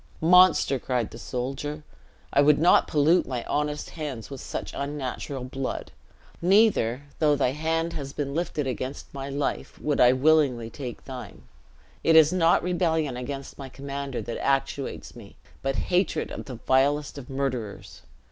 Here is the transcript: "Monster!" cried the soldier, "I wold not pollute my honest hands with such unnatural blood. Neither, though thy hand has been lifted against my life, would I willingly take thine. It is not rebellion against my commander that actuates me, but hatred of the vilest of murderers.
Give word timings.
"Monster!" 0.19 0.79
cried 0.79 1.11
the 1.11 1.19
soldier, 1.19 1.83
"I 2.33 2.41
wold 2.41 2.57
not 2.57 2.87
pollute 2.87 3.27
my 3.27 3.43
honest 3.43 3.91
hands 3.91 4.31
with 4.31 4.41
such 4.41 4.73
unnatural 4.75 5.43
blood. 5.43 5.91
Neither, 6.41 7.03
though 7.19 7.35
thy 7.35 7.51
hand 7.51 7.93
has 7.93 8.11
been 8.11 8.33
lifted 8.33 8.65
against 8.65 9.13
my 9.13 9.29
life, 9.29 9.79
would 9.79 10.01
I 10.01 10.13
willingly 10.13 10.71
take 10.71 11.05
thine. 11.05 11.43
It 12.03 12.15
is 12.15 12.33
not 12.33 12.63
rebellion 12.63 13.15
against 13.15 13.59
my 13.59 13.69
commander 13.69 14.23
that 14.23 14.43
actuates 14.43 15.15
me, 15.15 15.35
but 15.61 15.75
hatred 15.93 16.31
of 16.31 16.45
the 16.45 16.55
vilest 16.55 17.19
of 17.19 17.29
murderers. 17.29 18.01